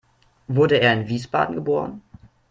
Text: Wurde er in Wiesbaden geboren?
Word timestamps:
Wurde 0.47 0.77
er 0.79 0.93
in 0.93 1.07
Wiesbaden 1.07 1.53
geboren? 1.53 2.01